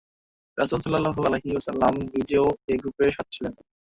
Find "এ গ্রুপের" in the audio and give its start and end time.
2.67-3.11